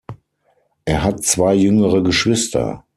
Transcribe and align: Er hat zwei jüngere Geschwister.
Er 0.83 1.03
hat 1.03 1.23
zwei 1.23 1.53
jüngere 1.53 2.01
Geschwister. 2.01 2.83